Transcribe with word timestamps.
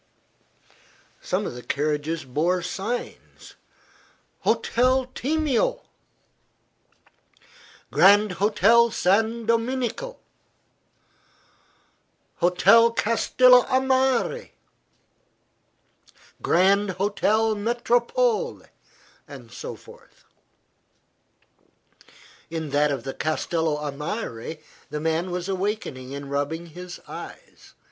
Some 1.21 1.45
of 1.45 1.53
the 1.53 1.61
carriages 1.61 2.25
bore 2.25 2.63
signs: 2.63 3.53
"Hotel 4.39 5.05
Timeo;" 5.05 5.83
"Grand 7.91 8.31
Hotel 8.41 8.89
San 8.89 9.45
Domenico;" 9.45 10.17
"Hotel 12.37 12.89
Castello 12.91 13.61
a 13.69 13.79
Mare;" 13.79 14.49
"Grand 16.41 16.89
Hotel 16.97 17.53
Metropole," 17.53 18.63
and 19.27 19.51
so 19.51 19.75
forth. 19.75 20.23
In 22.49 22.71
that 22.71 22.89
of 22.89 23.03
the 23.03 23.13
Castello 23.13 23.77
a 23.77 23.91
Mare 23.91 24.57
the 24.89 24.99
man 24.99 25.29
was 25.29 25.47
awakening 25.47 26.15
and 26.15 26.31
rubbing 26.31 26.65
his 26.73 26.99
eyes. 27.07 27.75